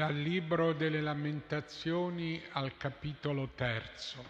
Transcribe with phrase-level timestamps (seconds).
[0.00, 4.24] Dal Libro delle Lamentazioni al capitolo terzo.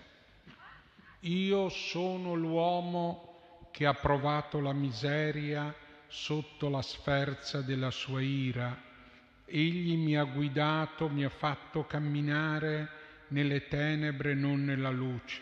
[1.20, 5.72] Io sono l'uomo che ha provato la miseria
[6.08, 8.76] sotto la sferza della sua ira.
[9.44, 12.88] Egli mi ha guidato, mi ha fatto camminare
[13.28, 15.40] nelle tenebre, non nella luce.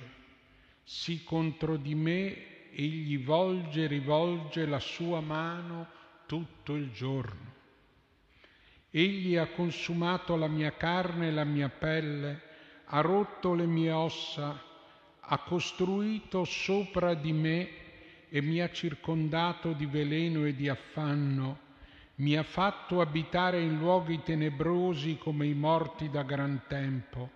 [0.85, 5.89] Sì contro di me egli volge e rivolge la sua mano
[6.27, 7.58] tutto il giorno.
[8.91, 12.41] Egli ha consumato la mia carne e la mia pelle,
[12.87, 14.62] ha rotto le mie ossa,
[15.20, 17.69] ha costruito sopra di me
[18.30, 21.59] e mi ha circondato di veleno e di affanno,
[22.16, 27.30] mi ha fatto abitare in luoghi tenebrosi come i morti da gran tempo,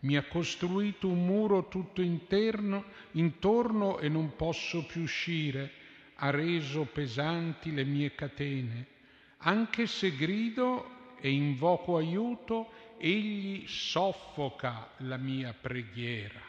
[0.00, 5.70] mi ha costruito un muro tutto interno, intorno e non posso più uscire,
[6.16, 8.86] ha reso pesanti le mie catene.
[9.38, 10.94] Anche se grido
[11.26, 16.40] e invoco aiuto, egli soffoca la mia preghiera.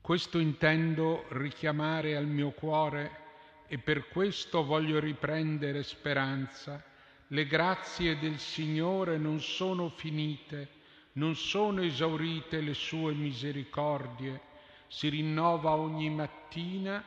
[0.00, 3.24] Questo intendo richiamare al mio cuore
[3.66, 6.82] e per questo voglio riprendere speranza.
[7.26, 10.70] Le grazie del Signore non sono finite,
[11.12, 14.40] non sono esaurite le sue misericordie,
[14.86, 17.04] si rinnova ogni mattina,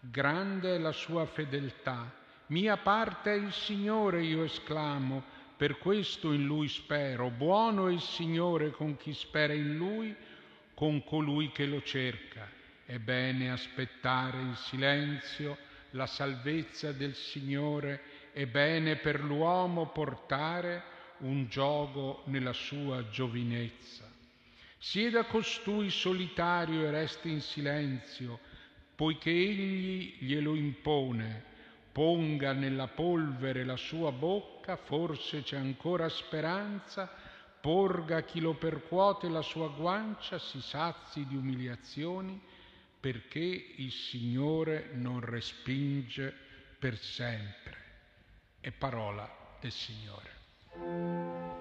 [0.00, 2.17] grande è la sua fedeltà.
[2.48, 5.22] Mia parte è il Signore, io esclamo,
[5.54, 7.28] per questo in Lui spero.
[7.28, 10.16] Buono è il Signore con chi spera in Lui,
[10.72, 12.48] con colui che lo cerca.
[12.86, 15.58] È bene aspettare in silenzio
[15.90, 18.00] la salvezza del Signore,
[18.32, 20.82] è bene per l'uomo portare
[21.18, 24.10] un gioco nella sua giovinezza.
[24.78, 28.38] Sieda costui solitario e resti in silenzio,
[28.94, 31.56] poiché egli glielo impone
[31.98, 37.10] ponga nella polvere la sua bocca, forse c'è ancora speranza,
[37.60, 42.40] porga chi lo percuote la sua guancia, si sazi di umiliazioni,
[43.00, 46.32] perché il Signore non respinge
[46.78, 47.74] per sempre.
[48.60, 49.28] È parola
[49.60, 51.57] del Signore.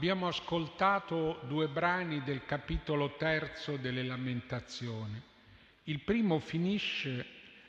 [0.00, 5.20] Abbiamo ascoltato due brani del capitolo terzo delle Lamentazioni.
[5.84, 7.26] Il primo finisce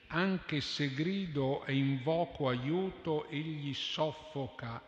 [0.07, 4.81] anche se grido e invoco aiuto, egli soffoca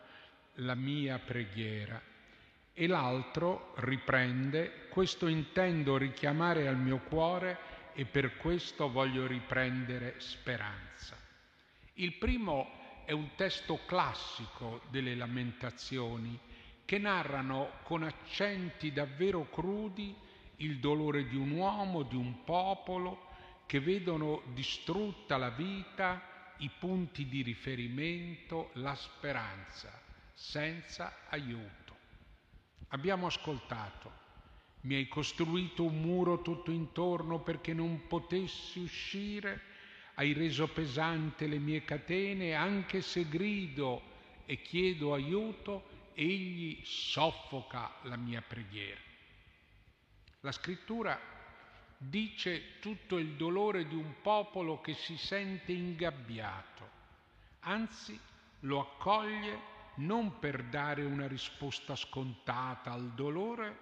[0.54, 2.00] la mia preghiera.
[2.72, 7.58] E l'altro riprende, questo intendo richiamare al mio cuore
[7.92, 11.14] e per questo voglio riprendere speranza.
[11.96, 16.40] Il primo è un testo classico delle lamentazioni
[16.84, 20.14] che narrano con accenti davvero crudi
[20.56, 23.32] il dolore di un uomo, di un popolo,
[23.66, 29.90] che vedono distrutta la vita, i punti di riferimento, la speranza,
[30.32, 31.96] senza aiuto.
[32.88, 34.22] Abbiamo ascoltato,
[34.82, 39.62] mi hai costruito un muro tutto intorno perché non potessi uscire,
[40.14, 44.12] hai reso pesante le mie catene, anche se grido
[44.46, 49.00] e chiedo aiuto, egli soffoca la mia preghiera.
[50.40, 51.18] La scrittura
[51.96, 56.88] dice tutto il dolore di un popolo che si sente ingabbiato,
[57.60, 58.18] anzi
[58.60, 63.78] lo accoglie non per dare una risposta scontata al dolore,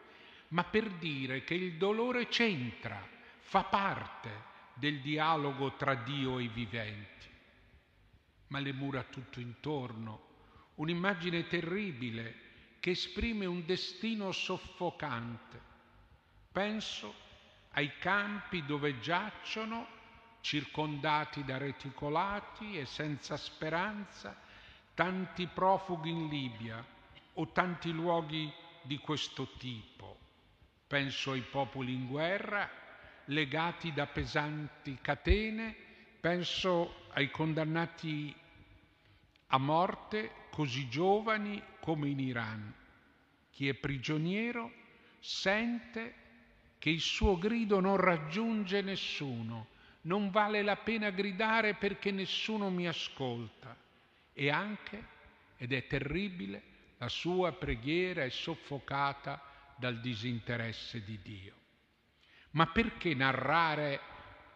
[0.48, 3.09] ma per dire che il dolore c'entra,
[3.41, 7.28] fa parte del dialogo tra Dio e i viventi.
[8.48, 10.30] Ma le mura tutto intorno
[10.82, 12.34] un'immagine terribile
[12.80, 15.60] che esprime un destino soffocante.
[16.50, 17.14] Penso
[17.70, 20.00] ai campi dove giacciono,
[20.40, 24.36] circondati da reticolati e senza speranza,
[24.94, 26.84] tanti profughi in Libia
[27.34, 28.52] o tanti luoghi
[28.82, 30.18] di questo tipo.
[30.88, 32.68] Penso ai popoli in guerra,
[33.26, 35.74] legati da pesanti catene,
[36.20, 38.34] penso ai condannati
[39.46, 42.72] a morte così giovani come in Iran.
[43.51, 44.71] Chi è prigioniero
[45.19, 46.15] sente
[46.78, 49.69] che il suo grido non raggiunge nessuno,
[50.03, 53.75] non vale la pena gridare perché nessuno mi ascolta
[54.34, 55.07] e anche
[55.57, 56.63] ed è terribile,
[56.99, 59.41] la sua preghiera è soffocata
[59.77, 61.54] dal disinteresse di Dio.
[62.51, 64.01] Ma perché narrare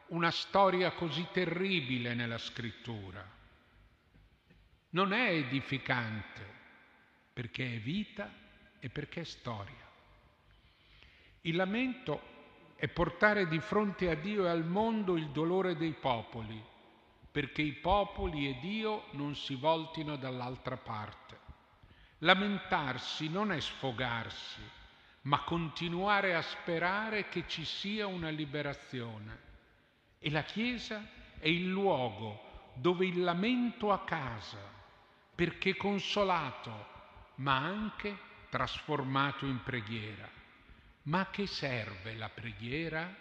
[0.08, 3.35] una storia così terribile nella scrittura?
[4.96, 6.42] Non è edificante
[7.34, 8.32] perché è vita
[8.78, 9.84] e perché è storia.
[11.42, 12.22] Il lamento
[12.76, 16.58] è portare di fronte a Dio e al mondo il dolore dei popoli,
[17.30, 21.38] perché i popoli e Dio non si voltino dall'altra parte.
[22.20, 24.62] Lamentarsi non è sfogarsi,
[25.24, 29.40] ma continuare a sperare che ci sia una liberazione.
[30.20, 31.06] E la Chiesa
[31.38, 34.75] è il luogo dove il lamento a casa,
[35.36, 36.86] perché consolato,
[37.36, 38.18] ma anche
[38.48, 40.28] trasformato in preghiera.
[41.02, 43.14] Ma a che serve la preghiera?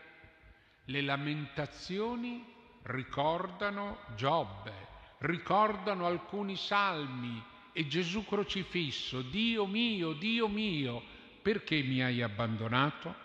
[0.86, 2.44] Le lamentazioni
[2.84, 4.74] ricordano Giobbe,
[5.20, 11.04] ricordano alcuni salmi e Gesù crocifisso, Dio mio, Dio mio,
[11.42, 13.24] perché mi hai abbandonato?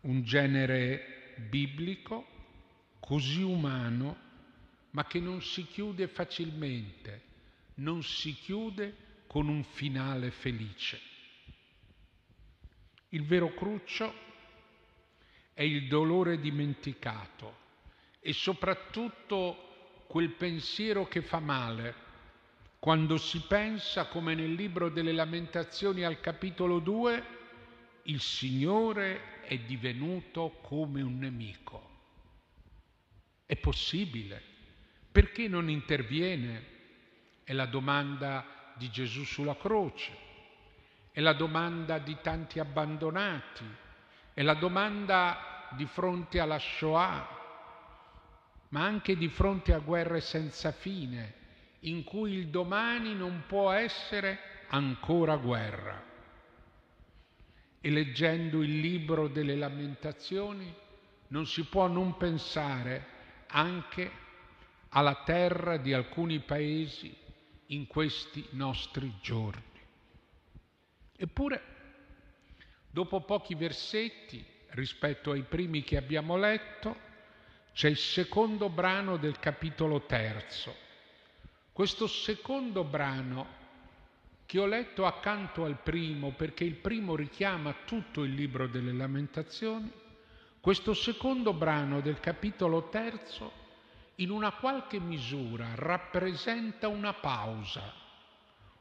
[0.00, 2.26] Un genere biblico,
[2.98, 4.24] così umano,
[4.90, 7.25] ma che non si chiude facilmente,
[7.76, 11.00] non si chiude con un finale felice.
[13.10, 14.14] Il vero cruccio
[15.52, 17.64] è il dolore dimenticato
[18.20, 22.04] e soprattutto quel pensiero che fa male
[22.78, 27.24] quando si pensa, come nel libro delle lamentazioni al capitolo 2,
[28.04, 31.90] il Signore è divenuto come un nemico.
[33.44, 34.40] È possibile?
[35.10, 36.74] Perché non interviene?
[37.46, 38.44] È la domanda
[38.74, 40.10] di Gesù sulla croce.
[41.12, 43.64] È la domanda di tanti abbandonati,
[44.34, 47.24] è la domanda di fronte alla Shoah,
[48.70, 51.34] ma anche di fronte a guerre senza fine,
[51.82, 54.40] in cui il domani non può essere
[54.70, 56.02] ancora guerra.
[57.80, 60.74] E leggendo il libro delle lamentazioni
[61.28, 63.06] non si può non pensare
[63.46, 64.10] anche
[64.88, 67.22] alla terra di alcuni paesi
[67.66, 69.62] in questi nostri giorni.
[71.16, 71.62] Eppure,
[72.90, 77.04] dopo pochi versetti rispetto ai primi che abbiamo letto,
[77.72, 80.74] c'è il secondo brano del capitolo terzo.
[81.72, 83.64] Questo secondo brano
[84.46, 89.90] che ho letto accanto al primo, perché il primo richiama tutto il libro delle lamentazioni,
[90.60, 93.64] questo secondo brano del capitolo terzo
[94.16, 98.04] in una qualche misura rappresenta una pausa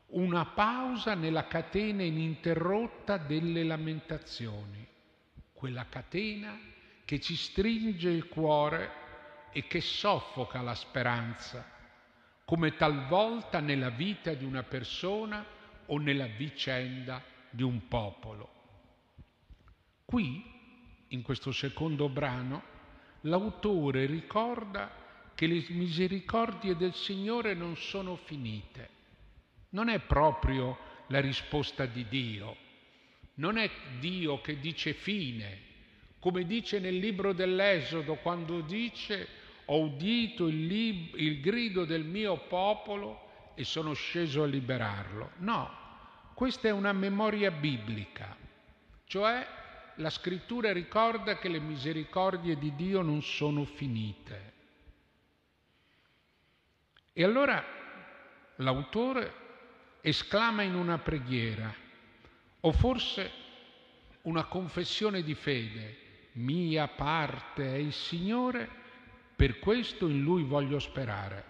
[0.08, 4.88] una pausa nella catena ininterrotta delle lamentazioni,
[5.52, 6.58] quella catena
[7.04, 9.04] che ci stringe il cuore
[9.52, 11.70] e che soffoca la speranza,
[12.46, 15.44] come talvolta nella vita di una persona
[15.88, 18.50] o nella vicenda di un popolo.
[20.06, 20.54] Qui,
[21.10, 22.74] in questo secondo brano,
[23.22, 25.04] l'autore ricorda
[25.36, 28.96] che le misericordie del Signore non sono finite
[29.76, 30.78] non è proprio
[31.08, 32.56] la risposta di Dio,
[33.36, 35.60] non è Dio che dice fine,
[36.20, 39.28] come dice nel libro dell'Esodo quando dice
[39.66, 45.32] ho udito il, lib- il grido del mio popolo e sono sceso a liberarlo.
[45.38, 45.70] No,
[46.34, 48.36] questa è una memoria biblica,
[49.06, 49.46] cioè
[49.96, 54.54] la scrittura ricorda che le misericordie di Dio non sono finite.
[57.18, 57.64] E allora
[58.58, 59.34] l'autore
[60.02, 61.74] esclama in una preghiera
[62.60, 63.32] o forse
[64.24, 65.98] una confessione di fede,
[66.34, 68.70] mia parte è il Signore,
[69.34, 71.46] per questo in Lui voglio sperare.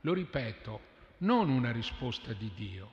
[0.00, 0.80] Lo ripeto,
[1.18, 2.92] non una risposta di Dio.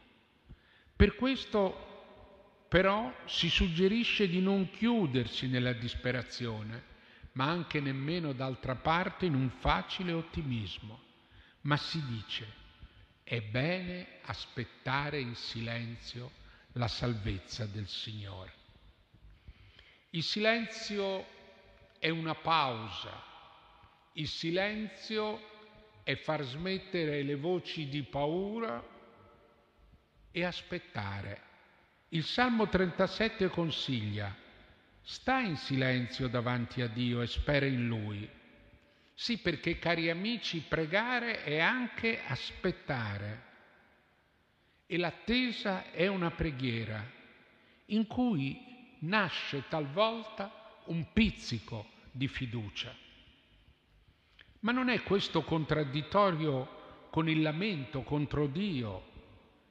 [0.96, 6.84] Per questo però si suggerisce di non chiudersi nella disperazione,
[7.32, 11.10] ma anche nemmeno d'altra parte in un facile ottimismo,
[11.62, 12.60] ma si dice
[13.24, 16.32] è bene aspettare in silenzio
[16.74, 18.53] la salvezza del Signore.
[20.10, 21.25] Il silenzio
[21.98, 23.24] è una pausa,
[24.13, 25.50] il silenzio
[26.03, 28.84] è far smettere le voci di paura
[30.32, 31.41] e aspettare.
[32.10, 34.36] Il Salmo 37 consiglia,
[35.01, 38.30] sta in silenzio davanti a Dio e spera in Lui
[39.22, 43.44] sì, perché cari amici, pregare è anche aspettare.
[44.88, 47.08] E l'attesa è una preghiera
[47.86, 48.60] in cui
[49.01, 52.92] nasce talvolta un pizzico di fiducia.
[54.62, 59.04] Ma non è questo contraddittorio con il lamento contro Dio,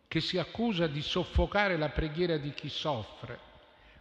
[0.06, 3.36] che si accusa di soffocare la preghiera di chi soffre.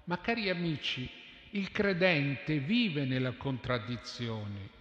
[0.03, 1.09] Ma cari amici,
[1.51, 4.77] il credente vive nella contraddizione.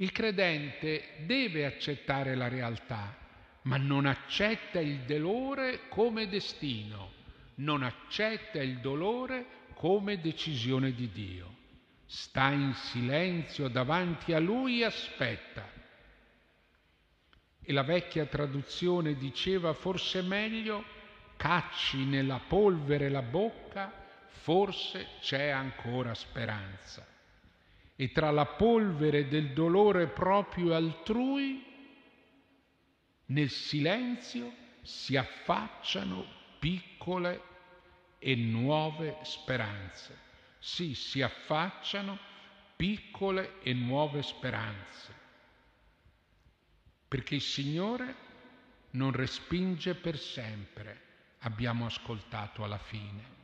[0.00, 3.14] Il credente deve accettare la realtà,
[3.62, 7.12] ma non accetta il dolore come destino,
[7.56, 11.54] non accetta il dolore come decisione di Dio.
[12.06, 15.68] Sta in silenzio davanti a Lui e aspetta.
[17.60, 20.82] E la vecchia traduzione diceva forse meglio,
[21.36, 23.92] cacci nella polvere la bocca
[24.28, 27.09] forse c'è ancora speranza.
[28.00, 31.62] E tra la polvere del dolore proprio altrui,
[33.26, 36.24] nel silenzio si affacciano
[36.58, 37.42] piccole
[38.18, 40.16] e nuove speranze.
[40.58, 42.18] Sì, si affacciano
[42.74, 45.14] piccole e nuove speranze.
[47.06, 48.14] Perché il Signore
[48.92, 51.00] non respinge per sempre,
[51.40, 53.39] abbiamo ascoltato alla fine.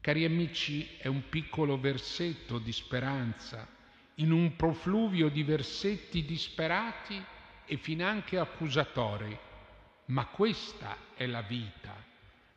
[0.00, 3.68] Cari amici, è un piccolo versetto di speranza
[4.14, 7.22] in un profluvio di versetti disperati
[7.66, 9.38] e finanche accusatori,
[10.06, 11.94] ma questa è la vita,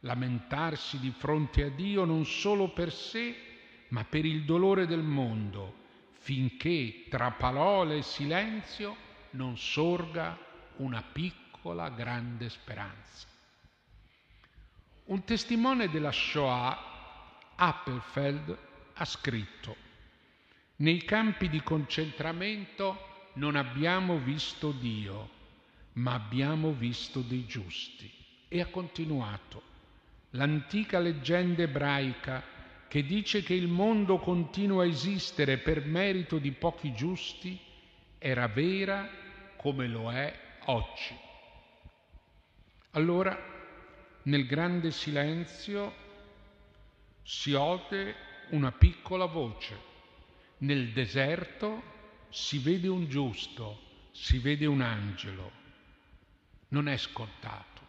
[0.01, 3.35] lamentarsi di fronte a Dio non solo per sé,
[3.89, 5.81] ma per il dolore del mondo,
[6.13, 8.95] finché tra parole e silenzio
[9.31, 10.37] non sorga
[10.77, 13.27] una piccola grande speranza.
[15.05, 16.91] Un testimone della Shoah
[17.65, 18.57] Appelfeld
[18.95, 19.77] ha scritto,
[20.77, 25.29] nei campi di concentramento non abbiamo visto Dio,
[25.93, 28.11] ma abbiamo visto dei giusti.
[28.49, 29.61] E ha continuato,
[30.31, 32.43] l'antica leggenda ebraica
[32.89, 37.57] che dice che il mondo continua a esistere per merito di pochi giusti
[38.17, 39.09] era vera
[39.55, 41.17] come lo è oggi.
[42.91, 43.41] Allora,
[44.23, 46.02] nel grande silenzio
[47.23, 48.15] si ode
[48.49, 49.91] una piccola voce.
[50.59, 51.81] Nel deserto
[52.29, 53.79] si vede un giusto,
[54.11, 55.51] si vede un angelo.
[56.69, 57.81] Non è scontato.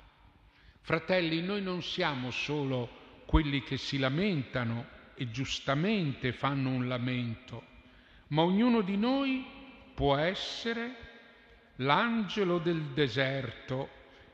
[0.81, 7.63] Fratelli, noi non siamo solo quelli che si lamentano e giustamente fanno un lamento,
[8.29, 9.45] ma ognuno di noi
[9.95, 10.97] può essere
[11.77, 13.89] l'angelo del deserto,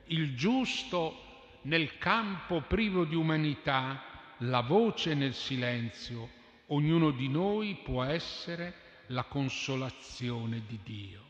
[0.06, 4.02] il giusto nel campo privo di umanità,
[4.40, 6.28] la voce nel silenzio,
[6.66, 11.24] ognuno di noi può essere la consolazione di Dio.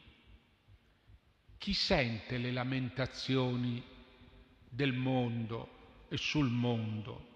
[1.59, 3.83] Chi sente le lamentazioni
[4.69, 7.29] del mondo e sul mondo,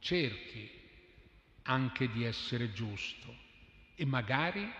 [0.00, 0.70] cerchi
[1.62, 3.34] anche di essere giusto
[3.94, 4.70] e magari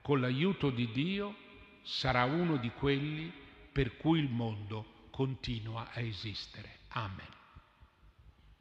[0.00, 1.34] con l'aiuto di Dio
[1.82, 3.30] sarà uno di quelli
[3.72, 6.78] per cui il mondo continua a esistere.
[6.88, 7.37] Amen.